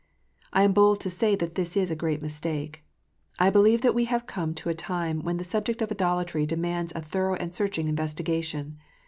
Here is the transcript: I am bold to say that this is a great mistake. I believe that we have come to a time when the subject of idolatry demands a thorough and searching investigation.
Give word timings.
I 0.51 0.63
am 0.63 0.73
bold 0.73 0.99
to 1.01 1.11
say 1.11 1.35
that 1.35 1.53
this 1.53 1.77
is 1.77 1.91
a 1.91 1.95
great 1.95 2.23
mistake. 2.23 2.83
I 3.37 3.51
believe 3.51 3.81
that 3.81 3.93
we 3.93 4.05
have 4.05 4.25
come 4.25 4.55
to 4.55 4.69
a 4.69 4.73
time 4.73 5.21
when 5.21 5.37
the 5.37 5.43
subject 5.43 5.79
of 5.79 5.91
idolatry 5.91 6.47
demands 6.47 6.91
a 6.95 7.01
thorough 7.03 7.35
and 7.35 7.53
searching 7.53 7.87
investigation. 7.87 8.79